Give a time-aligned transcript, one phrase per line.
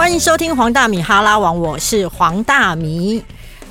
[0.00, 3.22] 欢迎收听黄大米哈拉王，我是黄大米。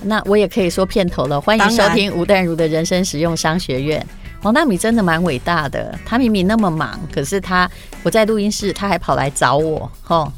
[0.03, 4.05] 那我也可以说片头了，欢迎收听吴淡如的人生实用商学院。
[4.39, 7.67] 黄大米真的蛮伟大的，他明明那么忙，可是他
[8.03, 9.91] 我在录音室，他还跑来找我。
[10.03, 10.31] 吼，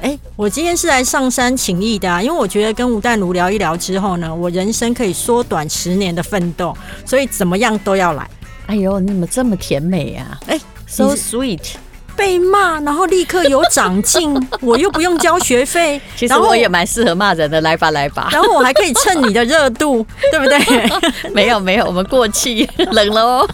[0.00, 6.74] 哎，我今天是来上山请益的啊，因为我觉得跟吴淡如聊一聊之后呢，我人生可以缩短十年的奋斗，
[7.04, 8.26] 所以怎么样都要来。
[8.64, 10.40] 哎呦，你怎么这么甜美啊？
[10.46, 11.74] 哎，so sweet。
[12.16, 16.00] 被骂，然后立刻有长进，我又不用交学费。
[16.16, 18.28] 其实我也蛮适合骂人的，来吧来吧。
[18.32, 21.30] 然后我还可以蹭你的热度， 对不对？
[21.32, 23.48] 没有没有，我们过气冷了哦。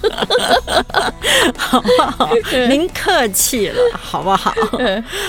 [1.56, 2.30] 好不好？
[2.68, 4.54] 您客气了，好不好？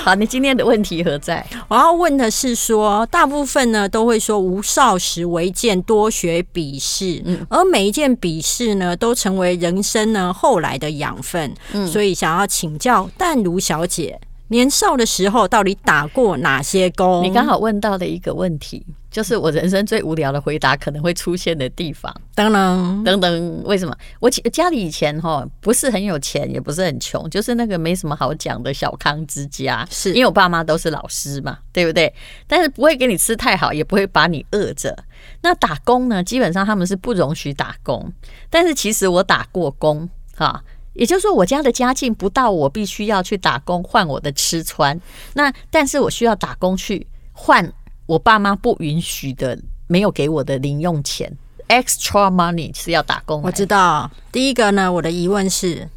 [0.04, 1.46] 好，你今天的问题何在？
[1.68, 7.22] 我要问的是说，大部分呢都会说无少时为鉴，多学笔试。
[7.26, 11.54] 嗯，而每一件笔试呢，都成为人生呢后来的养分。
[11.74, 13.10] 嗯，所以想要请教。
[13.22, 17.24] 淡如小姐年少的时候到底打过哪些工？
[17.24, 22.12] 你刚好问到的一个问题，就是我人生最无聊的回答可能会出现的地方。
[22.34, 23.96] 等等等等，为什么？
[24.20, 29.88] 我家里以前哈不是很有钱，也不是很穷，就是那个没什么好讲的小康之家。
[29.92, 32.12] 是因为我爸妈都是老师嘛，对不对？
[32.48, 34.98] 但是不会给你吃太好，也不会把你饿着。
[35.44, 36.24] 那打工呢？
[36.24, 38.12] 基本上他们是不容许打工。
[38.50, 40.64] 但是其实我打过工，哈。
[40.94, 45.00] 也就是说，我家的家境不到我必须要去打工换我的吃穿。
[45.34, 47.72] 那但是我需要打工去换
[48.06, 51.32] 我爸妈不允许的、没有给我的零用钱
[51.70, 53.42] ，extra money 是要打工。
[53.42, 55.90] 我知道，第一个呢，我的疑问是，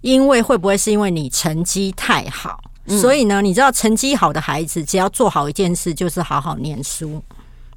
[0.00, 2.60] 因为会不会是因为你成绩太好，
[3.00, 7.22] 所以呢，你知道成绩好的孩子只要做好一件事，就是好好念书，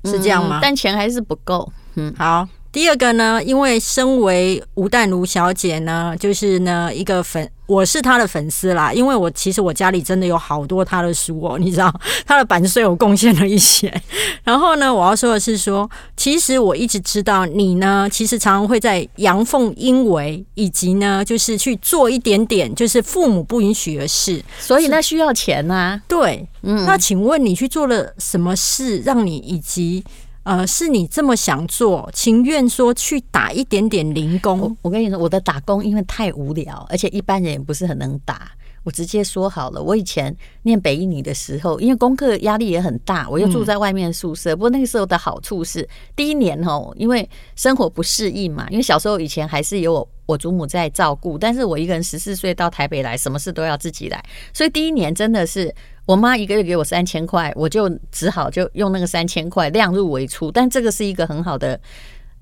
[0.05, 0.59] 是这样吗？
[0.61, 1.71] 但钱还是不够。
[1.95, 2.47] 嗯，好。
[2.73, 8.91] 第二个呢，因为身为吴淡如小姐呢，就是呢一个粉，我是她的粉丝啦。
[8.91, 11.93] 因为我其实我家里真的有好多她的书哦， 你知道，
[12.25, 13.93] 她的版税我贡献了一些。
[14.43, 26.01] 然后呢，我要说的是说，其实我一直知道你呢，其实常常会在阳奉阴违，以及呢，就是去做一点点就是父母不允许的事，所以那需要钱啊。
[26.07, 30.03] 对，嗯，那请问你去做了什么事，让你以及？
[30.43, 34.75] 呃，是你这么想做，情愿说去打一点点零工。
[34.81, 38.51] 我跟你说，我的打工因为太无聊，而且一般人也不是很能打。
[38.83, 44.53] 我直接说好了，我以前念北一女的时候，因为功课压力也很大，我又住在外面宿舍。
[44.53, 54.21] 不过那个时候的好处是，第一年哦，因为生活不适应嘛，因为小时候以前还是有我我祖母在照顾，但是我一个人十四岁到台北来，什么事都要自己来，
[54.53, 55.73] 所以第一年真的是。
[56.05, 60.51] 我妈一个月给我三千块，我就只好就用那个三千块量入为出。
[60.51, 61.79] 但这个是一个很好的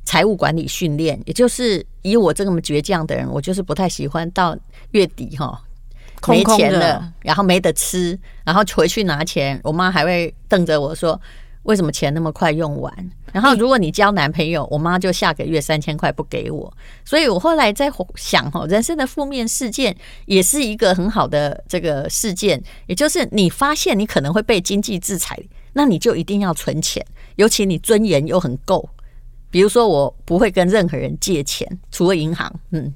[0.04, 4.58] 财务管理训练，也就是以我这么倔强的人，我就是不太喜欢到
[4.92, 5.62] 月底哈
[6.28, 11.20] 没钱了，然后没得吃，然后回去拿钱，我妈还会瞪着我说。
[11.64, 12.92] 为什么钱那么快用完？
[13.34, 16.72] 然后如果你交男朋友，我妈就下个月三千块不给我。
[17.06, 25.38] 所以我后来在想哈，人生的负面事件也是一个很好的这个事件，也就是你发现你可能会被经济制裁，
[25.74, 27.06] 那你就一定要存钱，
[27.36, 28.90] 尤其你尊严又很够。
[29.50, 32.54] 比如说，我不会跟任何人借钱，除了银行。
[32.72, 32.94] 嗯。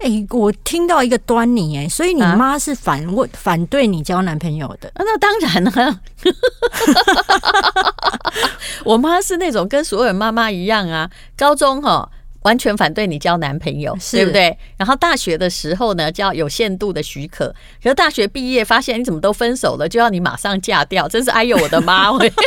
[0.00, 4.92] 哎，我听到一个端倪哎，所以你妈是反问反对你交男朋友的？
[4.94, 6.00] 那当然了，
[8.84, 12.08] 我妈是那种跟所有人妈妈一样啊，高中哈
[12.42, 14.56] 完全反对你交男朋友，对不对？
[14.76, 17.48] 然后大学的时候呢，叫有限度的许可，
[17.82, 22.32] 可是大学毕业发现你怎么都分手了，就要你马上嫁掉，真是哎呦我的妈喂！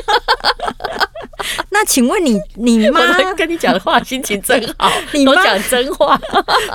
[1.69, 3.02] 那请问你，你妈
[3.34, 6.19] 跟你讲的话心情真好，你都讲真话。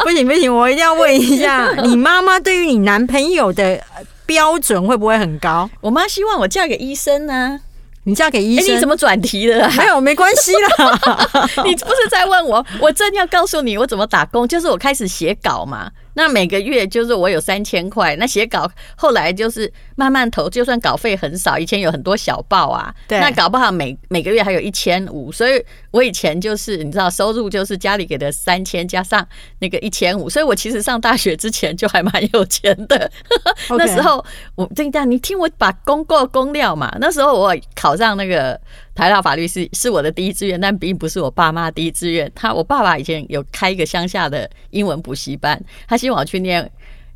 [0.02, 3.80] 不行不行，我一定要问一下，你妈妈对于你男朋友的
[4.26, 5.70] 标准会不会很高？
[5.80, 7.60] 我妈希望我嫁给医生呢。
[8.06, 8.76] 你嫁给医生？
[8.76, 9.68] 你怎么转题了？
[9.76, 10.98] 没有，没关系啦。
[11.66, 12.64] 你不是在问我？
[12.80, 15.90] 我正要告诉你我怎么打工，就是我开始写稿嘛。
[16.16, 29.26] 那每个月就是我有三千块，那写稿后来就是慢慢投，就算稿费很少，以前有很多小报啊，对，那搞不好每每个月还有一千五，所以我以前就是你知道收入就是家里给的三千加上
[29.58, 33.10] 那个一千五，所以我其实上大学之前就还蛮有钱的。
[33.76, 34.24] 那时候
[34.54, 38.58] 我这样，你听我把功过功料嘛，那时候我考上那个。
[38.96, 42.30] 台大法律是是我的第一志愿，但并不是我爸妈第一志愿。
[42.34, 46.68] 他我爸爸以前有开一个乡下的英文补习班，他希望我去念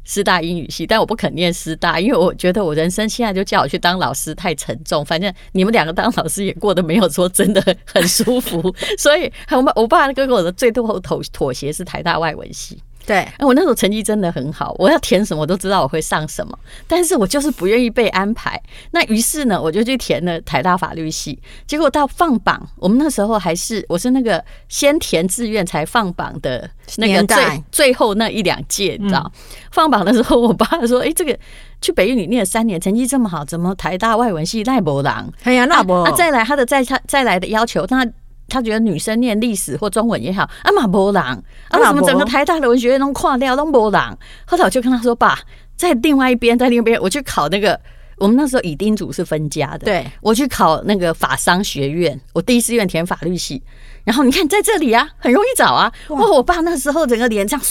[0.05, 5.05] 师大英语系，但我不肯念师大，因为我觉得我人生现在就叫我去当老师太沉重。
[5.05, 12.79] 反正你们两个当老师也过得没有说真的很舒服，所以 我我爸跟我的最后妥妥协是台大外文系。
[13.06, 16.56] 对，哎，我那时候成绩真的很好，我要填什么我都知道我会上什么，
[16.87, 18.61] 但是我就是不愿意被安排。
[18.93, 21.37] 那于是呢，我就去填了台大法律系。
[21.67, 29.32] 结果到放榜，我们那时候还是我是那个先填志愿才放榜的那个最最后那一两届，你知道？
[29.73, 31.37] 放榜的时候，我爸说：“哎，这个
[31.81, 35.29] 去北语你念了三年，成绩这么好，怎么台大外文系赖博郎？
[35.43, 38.06] 哎呀，那博啊，再来他的再他再来的要求，那。”
[38.50, 44.19] 他觉得女生念历史或中文也好，啊嘛波朗，啊为什么整个台大的文学院都垮掉都波朗？
[44.44, 45.38] 后来我就跟他说：“爸，
[45.76, 47.81] 在另外一边，在另一边，我去考那个，
[48.19, 53.62] 我们那时候乙丁组是分家的，对我去考那个法商学院，我第一志愿填法律系。
[54.05, 55.93] 然后你看在这里啊，很容易找啊。
[56.08, 57.64] 哇，我爸那时候整个脸这样，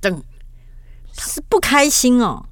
[0.00, 0.22] 噔，
[1.18, 2.44] 是不开心哦。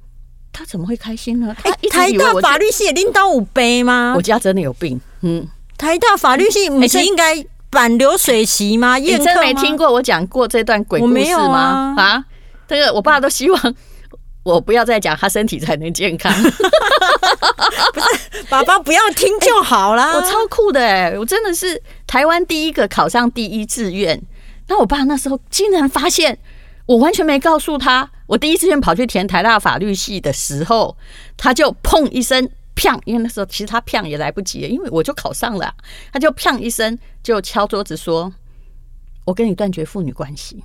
[0.51, 1.55] 他怎么会开心呢？
[1.91, 4.13] 台大法律系也拎到五杯吗？
[4.17, 8.97] 我家真的有病，嗯。”台大法律系不是应该板流水席吗？
[8.97, 11.93] 你真没听过我讲过这段鬼故事吗？
[11.97, 12.25] 啊，
[12.67, 13.75] 这个我爸都希望
[14.43, 16.33] 我不要再讲，他身体才能健康。
[16.41, 16.49] 不
[18.01, 20.15] 是，爸爸不要听就好啦。
[20.17, 24.19] 我超酷的哎，我真的是台湾第一个考上第一志愿。
[24.69, 26.39] 那我爸那时候竟然发现
[26.85, 30.97] 我完全没告诉他，我第一志愿跑去填台大法律系的时候，
[31.35, 32.49] 他就砰一声。
[32.77, 32.97] 砰！
[33.05, 35.73] 因为那时候其实他砰也来不及，因为我就考上了，
[36.13, 38.31] 他就砰一声就敲桌子说
[39.25, 40.63] ：“我跟你断绝父女关系。”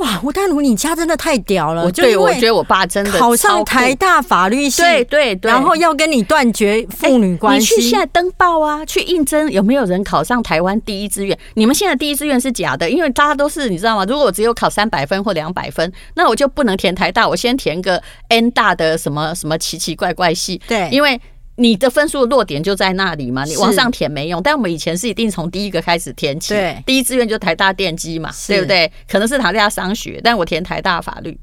[0.00, 1.84] 哇，吴丹如，你家真的太屌了！
[1.84, 7.74] 我对我觉得我爸真的考上台大法律系，对对对，然后要跟你断绝父女关系。
[7.74, 11.38] 你去现在登报啊，去应征有没有人考上台湾第一志愿？
[11.54, 14.04] 你们现在第一志愿是假的，因为大家都是你知道吗？
[14.08, 20.60] 如果我只有考三百分或两百分，那我就不能填台大，我先填个 N 大的什么什么奇奇怪怪系。
[20.66, 21.20] 对，因为。
[21.60, 24.42] 你的分数的落点就在那里嘛，你往上填没用。
[24.42, 28.90] 但我们以前是一定从第一个开始填起，对，第一志愿就台大电机嘛，对不对？
[29.06, 31.38] 可能是台大商学，但我填台大法律，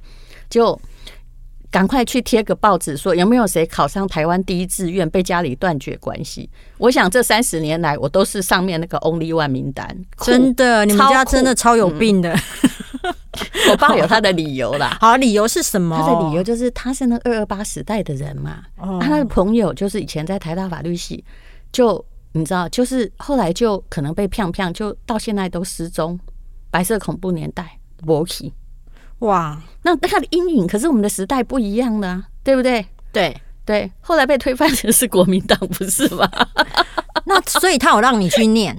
[0.49, 0.79] 就
[1.69, 6.49] 赶快去贴个报纸，说有没有谁考上台湾第一志愿被家里断绝关系？
[6.79, 9.85] 我想这三十年来，我都是上面那个 only one 名单。
[10.21, 12.35] 真的，你们家真的超有病的。
[13.71, 14.97] 我爸有他的理由啦。
[15.01, 15.97] 好，理由是什么？
[15.97, 18.63] 他的理由就是他是那二二八时代的人嘛。
[19.01, 21.23] 他的朋友就是以前在台大法律系，
[21.71, 22.03] 就
[22.33, 26.19] 你知道，就是后来就可能被骗骗，就到现在都失踪。
[26.69, 28.53] 白色恐怖年代 w o k
[29.19, 32.85] 哇，那他的阴影可是我们的时代不一样的，啊对不对？
[33.11, 33.35] 对
[33.65, 36.29] 对，后来被推翻成是国民党，不是吗？
[37.25, 38.77] 那所以他有让你去念。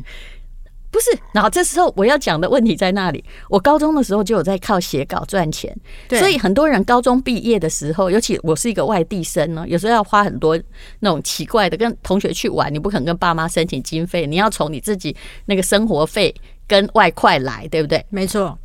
[0.90, 3.22] 不是，然后这时候我要讲的问题在那里。
[3.50, 5.74] 我高中的时候就有在靠写稿赚钱，
[6.08, 10.58] 所以很多人高中毕业的时候，尤其我是一个外地生呢，有时候要花很多
[11.00, 15.14] 那种奇怪的跟同学去玩，你不可能跟爸妈申请经费，你要从你自己
[15.44, 16.34] 那个生活费
[16.66, 18.04] 跟外快来，对不对？
[18.08, 18.58] 没错，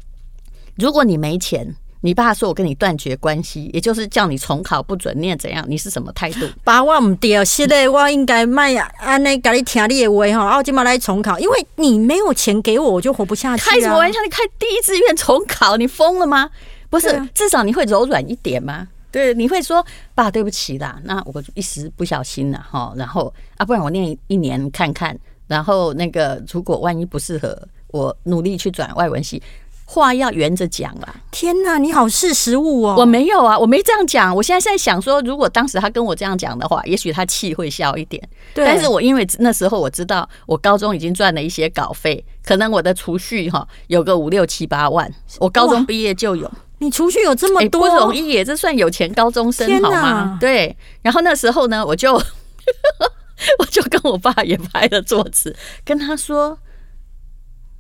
[0.75, 1.75] 如果你没钱。
[2.05, 5.65] 你爸说：“我跟你断绝关系，也就是叫你重考不准念，怎样？
[5.69, 13.69] 你是什么态度？” 爸，我唔对，现在我应该卖安尼，甲你听你的话哈，然后今嘛来重考，因为你没有钱给我，我就活不下去。
[13.69, 14.19] 开什么玩笑？
[14.21, 16.49] 你开第一志愿重考，你疯了吗？
[16.89, 18.89] 不是，至少你会柔软一点吗？
[19.09, 25.17] 对，你会说：“爸，对不起啦，那我一时不小心了哈。”然后啊，不然我念一年看看，
[25.47, 27.57] 然后那个如果万一不适合，
[27.87, 29.41] 我努力去转外文系。
[29.85, 31.15] 话要圆着讲啦！
[31.29, 32.95] 天哪，你好识时务哦！
[32.97, 34.35] 我没有啊，我没这样讲。
[34.35, 38.21] 我现在在想说，如果当时他跟我这样讲的话，也许他气会消一点。
[38.55, 45.11] 对，但是我因为那时候我知道，我高中已经赚了一些稿费，可能我的储蓄哈有个五六七八万。
[45.39, 48.43] 我高中毕业就有，你储蓄有这么多，不容易耶！
[48.43, 50.37] 这算有钱高中生好吗？
[50.39, 50.75] 对。
[51.01, 52.13] 然后那时候呢，我就
[53.59, 56.57] 我就跟我爸也拍了桌子，跟他说：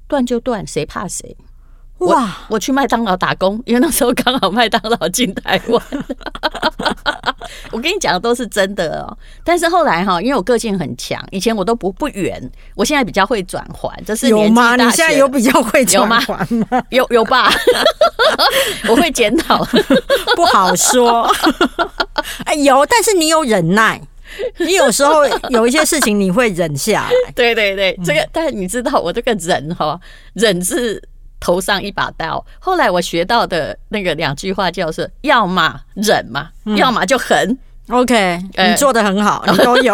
[0.07, 1.35] 断就断，谁怕谁？
[2.07, 2.37] 哇！
[2.49, 5.81] 我去麦当劳打工，因为那时候刚好麦当劳进台湾。
[7.71, 9.17] 我跟你讲的都是真的哦。
[9.43, 12.41] 但是后来哈，因为我个性很强，以前我都不不圆，
[12.75, 13.93] 我现在比较会转环。
[14.05, 14.75] 这是有吗？
[14.75, 16.83] 你现在有比较会转环吗？
[16.89, 17.51] 有有吧？
[18.89, 19.65] 我会检讨，
[20.35, 21.29] 不好说。
[22.45, 24.01] 哎，有，但是你有忍耐，
[24.57, 27.31] 你有时候有一些事情你会忍下来。
[27.35, 29.99] 对对对，这个，但是你知道，我这个忍哈，
[30.33, 31.01] 忍是。
[31.43, 32.43] 头上一把刀。
[32.57, 37.57] 后来我学到的那个两句话叫是：要么忍嘛，要么就狠。
[37.89, 39.93] OK，你做的很好， 你都有。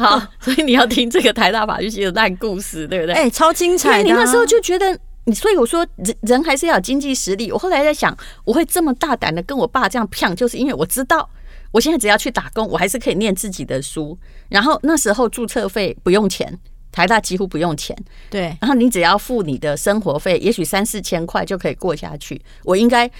[0.00, 3.14] 好，所以你要听这个台大法律系的烂故事，对不对？
[3.14, 4.02] 哎，超精彩！
[4.02, 7.52] 你那时候就觉得你，所以我说人人还是要有经济实力。
[7.52, 11.30] 我后来在想，我会这么大胆的跟我爸这样骗，就是因为我知道，
[11.70, 14.18] 我现在只要去打工，我还是可以念自己的书。
[14.48, 16.58] 然后那时候注册费不用钱。
[16.92, 17.96] 台大几乎不用钱，
[18.30, 22.40] 对，然后你只要付你的生活费，也许三四千块就可以过下去。
[22.62, 23.10] 我应该，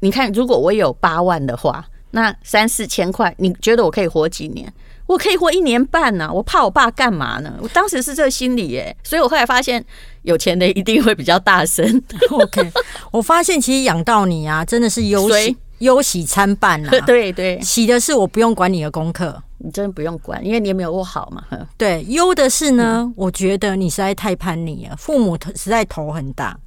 [0.00, 4.70] 你看，如果我有八万的话，那三四千块，你觉得我可以活几年？
[5.06, 7.58] 我可以活一年半呢、我怕我爸干嘛呢？
[7.60, 9.84] 我当时是这个心理耶，所以我后来发现，
[10.22, 12.02] 有钱的一定会比较大声。
[12.30, 12.70] OK，
[13.10, 16.90] 我发现其实养到你啊，真的是忧喜谁忧喜参半啊。
[17.06, 21.44] 对 对，喜的是我不用管你的功课，你真的不用管，因为你也没有我好嘛。
[21.50, 26.58] 呵 对，忧的是呢，嗯我觉得你实在太叛逆了，父母实在头很大。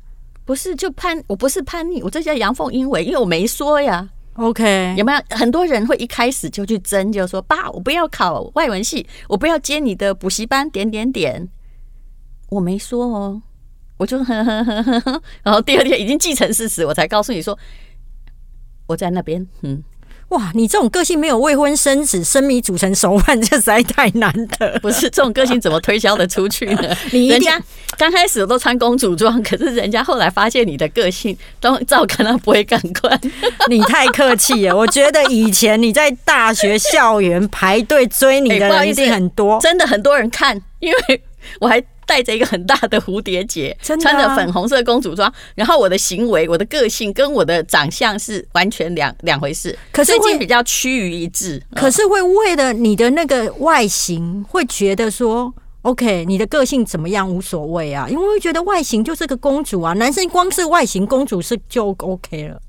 [0.46, 4.08] 不是就叛，我不是叛逆，我这叫阳奉阴违，因为我没说呀。
[4.36, 11.48] OK，有没有很多人会一开始就去争，就说爸，我不要考外文系，我不要接你的补习班，点点点。
[12.50, 13.42] 我没说哦，
[13.98, 17.58] 我就呵呵呵呵呵， 然后第二天已经既成事实，我才告诉你说
[18.88, 19.46] 我在那边。
[19.62, 19.84] 嗯，
[20.30, 24.80] 哇，你这种个性没有未婚生子、生米煮成熟饭，这实在太难得了。
[24.80, 26.96] 不是这种个性怎么推销的出去呢？
[27.12, 27.62] 你一定人家
[27.98, 33.20] 刚开始都穿公主装，可是人家后来发现你的个性都照看他不会赶快。
[33.70, 39.60] 你太客气了，我觉得以前你在大学校园排队追你的人一定很多。
[39.62, 41.22] 真的很多人看，因为
[41.60, 49.78] 我还戴着一个很大的蝴蝶结， 真的啊穿着粉红色公主装，然后我的行为、我的个性跟我的长相是完全两两回事。
[49.92, 62.62] 可是会最近比较趋于一致，可是会为了你的那个外形，会觉得说，OK，你的个性怎么样无所谓啊，因为会觉得外形就是个公主啊，男生光是外形公主是就 OK 了，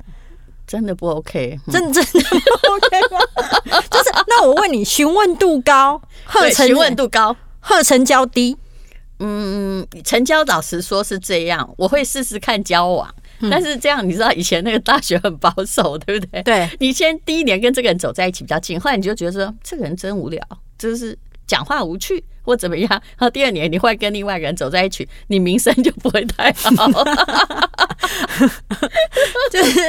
[0.66, 1.58] 真的不 OK。
[1.66, 3.20] 嗯真真的不 OK 吗？
[3.90, 7.36] 就是那我问你，询问度高，贺成对询问度高。
[7.68, 8.56] 贺成交低，
[9.18, 13.12] 嗯，成交老实说是这样，我会试试看交往。
[13.50, 16.42] 但是这样，你知道以前那个大学很保守，对不对？
[16.44, 20.42] 对，你先第一年跟这个人走在一起比较近，后来你就觉得说这个人真无聊，
[20.78, 22.88] 就是讲话无趣或怎么样。
[22.90, 26.70] 然后第二年你会跟另外一个人走在一起，你名声就不会太好。
[29.50, 29.80] 就是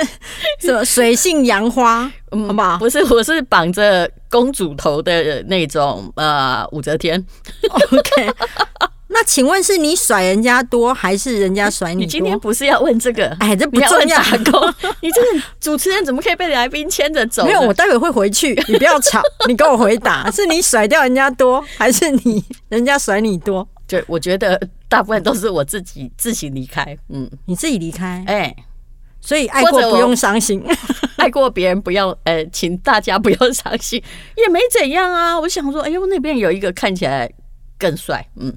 [0.60, 7.24] 什么水性杨花， 好不好不是，我是绑着公主头的那种呃武则天。
[7.92, 8.34] ？OK。
[9.18, 12.06] 那请问是你甩人家多，还是人家甩你多？
[12.06, 13.36] 你今天不是要问这个？
[13.40, 14.22] 哎，这不你要重要。
[14.32, 14.74] 问打工？
[15.02, 17.44] 你这个主持人怎么可以被来宾牵着走？
[17.44, 19.20] 没有，我待会会回去，你不要吵，
[19.50, 23.68] 你跟我回答，是你甩掉人家多，还是你人家甩你多？
[23.88, 26.96] 就我觉得大部分都是我自己自行离开。
[27.10, 28.56] 嗯，你自己离开，哎、
[29.20, 30.64] 所以爱过不用伤心。
[31.18, 34.00] 爱过别人不要，呃，请大家不要伤心，
[34.36, 35.40] 也没怎样啊。
[35.40, 37.28] 我想说，哎呦，那边有一个看起来
[37.80, 38.54] 更帅，嗯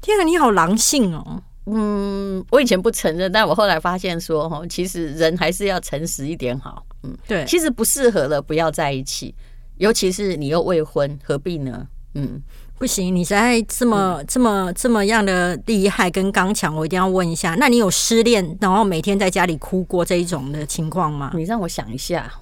[0.00, 1.42] 天啊，你好狼性哦！
[1.66, 6.84] 嗯，我以前不承认，但我后来发现说，哈，其实人还是要诚实一点好。
[7.02, 9.34] 嗯，对，其实不适合了，不要在一起，
[9.76, 11.86] 尤其是你又未婚，何必呢？
[12.14, 12.42] 嗯，
[12.78, 21.30] 不行，你实在这么、这么这么样的厉害跟刚强，我一定要问一下，那你有失恋，然后每天在家里哭过这一种的情况吗？
[21.34, 22.32] 你让我想一下，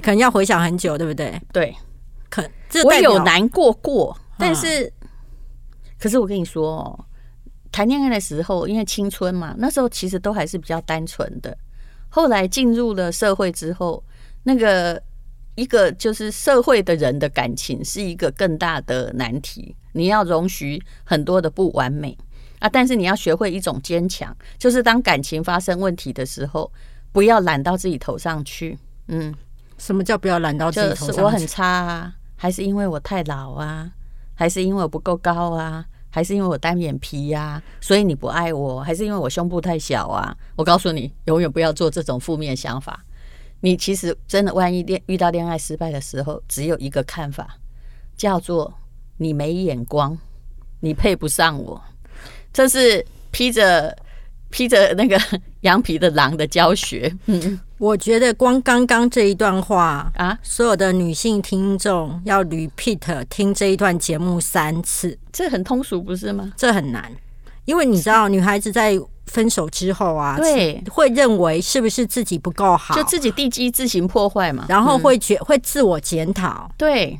[0.00, 1.40] 可能要回想很久，对不对？
[1.52, 1.76] 对
[2.30, 4.90] 可这我有难过过，但啊是，
[6.00, 7.04] 可是我跟你说哦，
[7.70, 11.56] 谈恋爱的时候，因为青春嘛，那时候其实都还是比较单纯的。
[12.08, 14.02] 后来进入了社会之后，
[14.42, 15.00] 那个
[15.54, 22.16] 一个就是社会的人的感情是一个更大的难题，你要容许很多的不完美
[22.58, 26.72] 啊，但是你要学会一种坚强，就是当感情发生问题的时候，
[27.12, 28.78] 不要揽到自己头上去。
[29.08, 29.34] 嗯，
[29.78, 31.20] 什么叫不要揽到自己头上去？
[31.20, 33.90] 我很差啊，还是因为我太老啊，
[34.34, 40.36] 还是因为我不够高啊，还是因为我单眼皮呀、所以你不爱我，还是因为我胸部太小啊？
[40.56, 43.04] 我告诉你，永远不要做这种负面想法。
[43.60, 47.56] 你其实真的，万一恋遇到恋爱失败的时候，只有一个看法，
[48.16, 48.72] 叫做
[49.18, 50.18] 你没眼光，
[50.80, 51.80] 你配不上我。
[52.52, 53.96] 这是披着
[54.50, 55.18] 披着那个
[55.62, 57.10] 羊皮的狼的教学。
[57.26, 57.58] 嗯。
[57.78, 66.52] 我觉得光刚刚这一段话，啊，所有的女性听众要 repeat 听这一段节目三次，这很通俗不是吗？
[66.58, 67.10] 这很难，
[67.64, 74.66] 因为你知道，女孩子在分手之后啊，对，会认为是不是自己不够好，就自己地基自行破坏嘛。
[74.68, 75.00] 然后嗯。
[75.00, 77.18] 会觉、会自我检讨，对，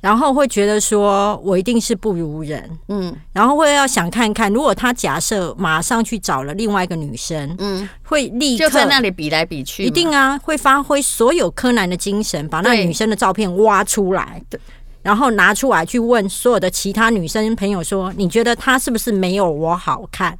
[0.00, 3.14] 然后会觉得说我一定是不如人，嗯。
[3.32, 14.60] 然后会要想看看，如果他假设马上去找了另外一个女生，嗯，会立刻就在那里比来比去，一定啊，会发挥所有柯南的精神，把那女生的照片挖出来，对。
[15.00, 20.36] 然后拿出来去问所有的其他女生朋友说：“你觉得她是不是没有我好看？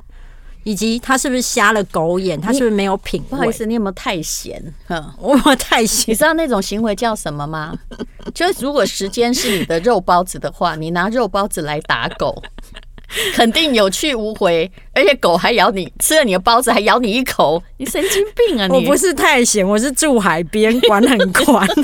[0.69, 2.39] 以及他是不是瞎了狗眼？
[2.39, 4.63] 他是不是没有品味？”不好意思，你有没有太闲？
[4.87, 5.03] 哼。
[5.19, 7.73] 我太闲你知道那种行为叫什么吗？
[8.35, 12.43] 就是如果时间是你的肉包子的话，你拿肉包子来打狗，
[13.33, 18.75] 肯定有去无回，而且狗还咬你，吃了你的包子还咬你一口，你神经病啊你！
[18.75, 21.67] 我不是太闲，我是住海边，管很宽。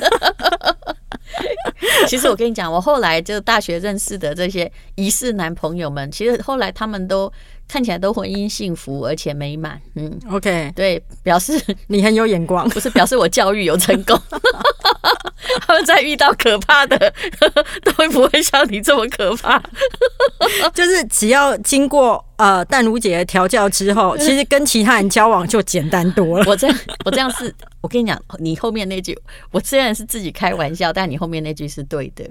[2.07, 7.33] 其实我跟你讲，我后来就大学认识的这些疑似男朋友们，其实后来他们都
[7.68, 9.80] 看起来都婚姻幸福而且美满。
[9.94, 12.68] 嗯，OK，对，表示 你很有眼光。
[12.71, 14.21] 不是表示我教育有成功。
[15.66, 17.12] 他们在遇到可怕的，
[17.85, 19.62] 都会不会像你这么可怕？
[20.73, 26.44] 就是只要经过呃淡如姐的调教之后，其实跟其他人交往就简单多了。
[26.49, 29.16] 我这样，我这样是，我跟你讲，你后面那句，
[29.52, 32.25] 我虽然是自己开玩笑，但你后面那句是对的。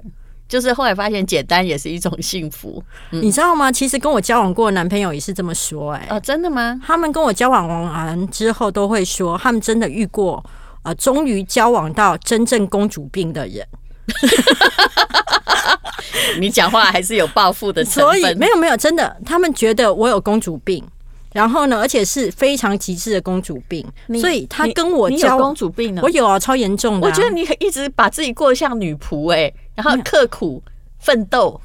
[0.48, 2.82] 就是后来发现，简单也是一种幸福。
[3.10, 3.72] 你知道吗？
[3.72, 6.78] 其实跟我交往过的男朋友也是这么说、哎、哦，真的吗？
[6.86, 10.44] 他们跟我交往完之后都会说，他们真的遇过
[10.82, 13.66] 呃，终于交往到真正公主病的人。
[16.38, 18.38] 你讲话还是有报复的成所以分。
[18.38, 20.84] 没有没有，真的，他们觉得我有公主病。
[21.32, 23.84] 然后呢，而且是非常极致的公主病，
[24.20, 26.10] 所以他跟我交你有公主病呢我？
[26.10, 30.62] 有啊，超严重的啊、我觉得你一直把自己过得像女仆哎、然后刻苦
[30.98, 31.60] 奋斗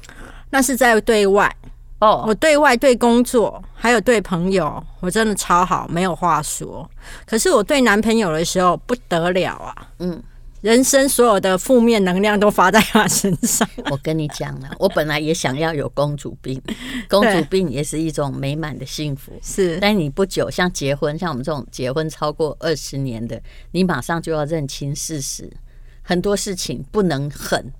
[0.50, 1.54] 那是在对外，
[2.00, 2.24] 哦。
[2.26, 6.88] 我对外对工作还有对朋友，我真的超好，没有话说。
[7.24, 10.22] 可是我对男朋友的时候不得了啊，嗯，
[10.60, 13.66] 人生所有的负面能量都发在他身上。
[13.90, 16.60] 我跟你讲了，我本来也想要有公主病，
[17.08, 19.32] 公主病也是一种美满的幸福。
[19.42, 23.40] 是，但你不久像结婚，像我们这种结婚超过二十年的，
[23.70, 25.50] 你马上就要认清事实，
[26.02, 27.72] 很多事情不能狠，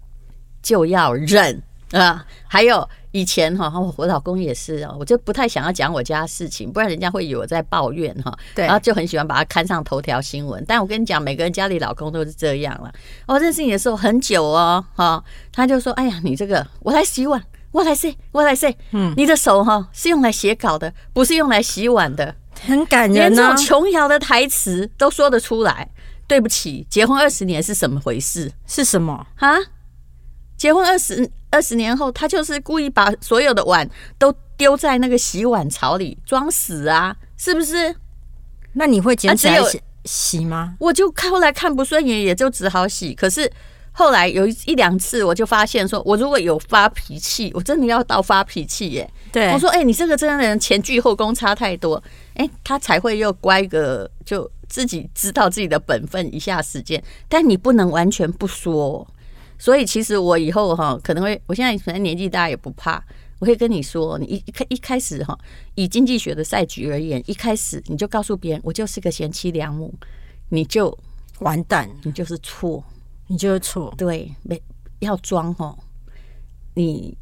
[0.62, 1.62] 就要忍
[1.92, 2.24] 啊。
[2.46, 8.36] 还有以前哈，我老公也是啊，我就不太想要讲我家事情，不然人家会以为我在抱怨哈。
[8.54, 10.64] 对然后就很喜欢把它看上头条新闻。
[10.66, 12.92] 但我跟你讲，每个人家里老公都是这样了。
[13.26, 18.66] 我认识你的时候很久哦，哈，他就说：“哎呀，你这个我来洗碗。”我来洗，我来洗。
[18.90, 22.34] 嗯，你的手哈是用来写稿的，不是用来洗碗的。
[22.62, 23.64] 很感人啊这种！
[23.64, 25.88] 琼瑶的台词都说得出来。
[26.26, 29.24] 对不起，结婚二十年是什么回事是什么？
[29.36, 29.56] 啊？
[30.60, 37.96] 结婚二十二十年后，他就是故意把所有的碗都丢在那个洗碗槽里装死啊，是不是？
[38.74, 40.76] 那你会捡起来啊洗洗吗？
[40.78, 43.14] 我就看后来看不顺眼，也就只好洗。
[43.14, 43.50] 可是
[43.90, 49.10] 后来有一一两次，我就发现说，我如果有发脾气，我真的要到发脾气耶。
[49.32, 52.02] 对，我说：“哎、你这个真的人前倨后恭差太多。
[52.34, 57.02] 哎、他才会又乖个，就自己知道自己的本分，一下时间。
[57.30, 59.06] 但你不能完全不说。
[59.60, 63.04] 所以其实我以后哈，可能会，我现在反正年纪大也不怕。
[63.38, 65.38] 我会跟你说，你一一开一开始哈，
[65.74, 69.94] 以经济学的赛局而言，一开始你就告诉别人，我就是个贤妻良母，
[70.48, 70.96] 你就
[71.40, 72.82] 完蛋，你就是错。
[73.26, 73.94] 你就是错。
[73.96, 74.60] 对，没
[74.98, 75.78] 要装哦，
[76.74, 77.16] 你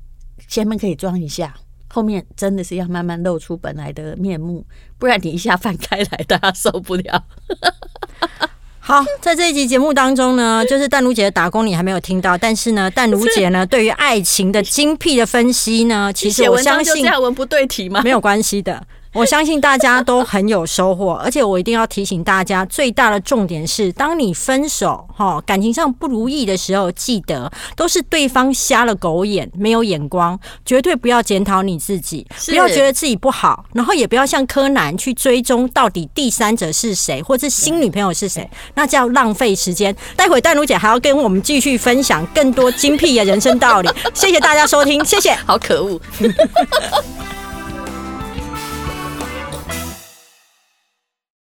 [0.48, 1.55] 前面可以装一下，
[1.88, 4.64] 后面真的是要慢慢露出本来的面目，
[4.98, 7.24] 不然你一下翻开来，大家受不了。
[8.88, 18.01] 好，在这一集节目当中呢，就是淡如姐的打工你还没有听到，但是呢，淡如姐呢 对于爱情的精辟的分析呢，其实我相信文文不对题吗？
[18.03, 18.83] 没有关系的。
[19.12, 39.94] 我相信大家都很有收获，而且我一定要提醒大家，最大的重点是，当你分手哈感情上不如意的时候，记得都是对方瞎了狗眼，没有眼光，绝对不要检讨你自己，不要觉得自己不好，然后也不要像柯南去追踪到底第三者是谁，或是新女朋友是谁，那叫浪费时间。
[40.14, 43.88] 待会淡如姐还要跟我们继续分享更多精辟的人生道理。
[44.14, 45.35] 谢谢大家收听，谢谢。
[45.35, 46.01] 好可恶。